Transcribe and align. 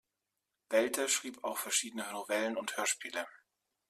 Welte 0.69 1.07
schrieb 1.09 1.43
auch 1.43 1.59
verschiedene 1.59 2.11
Novellen 2.11 2.57
und 2.57 2.75
Hörspiele. 2.75 3.27